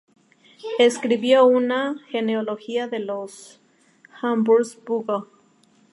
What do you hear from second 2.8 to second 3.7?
de los